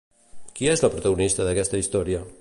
[0.59, 2.27] Qui és la protagonista d'aquesta història?